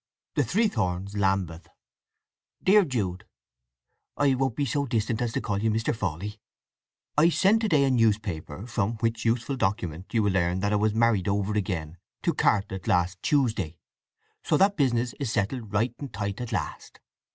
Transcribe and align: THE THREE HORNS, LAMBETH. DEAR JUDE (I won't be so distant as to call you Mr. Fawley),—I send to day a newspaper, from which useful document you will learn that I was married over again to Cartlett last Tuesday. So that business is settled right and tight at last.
THE 0.33 0.43
THREE 0.43 0.69
HORNS, 0.69 1.15
LAMBETH. 1.15 1.67
DEAR 2.63 2.83
JUDE 2.85 3.23
(I 4.17 4.33
won't 4.33 4.55
be 4.55 4.65
so 4.65 4.87
distant 4.87 5.21
as 5.21 5.31
to 5.33 5.41
call 5.41 5.61
you 5.61 5.69
Mr. 5.69 5.95
Fawley),—I 5.95 7.29
send 7.29 7.61
to 7.61 7.69
day 7.69 7.83
a 7.83 7.91
newspaper, 7.91 8.65
from 8.65 8.93
which 8.93 9.25
useful 9.25 9.57
document 9.57 10.11
you 10.11 10.23
will 10.23 10.31
learn 10.33 10.61
that 10.61 10.73
I 10.73 10.77
was 10.77 10.95
married 10.95 11.27
over 11.27 11.53
again 11.53 11.99
to 12.23 12.33
Cartlett 12.33 12.87
last 12.87 13.21
Tuesday. 13.21 13.77
So 14.43 14.57
that 14.57 14.75
business 14.75 15.13
is 15.19 15.31
settled 15.31 15.71
right 15.71 15.93
and 15.99 16.11
tight 16.11 16.41
at 16.41 16.51
last. 16.51 16.99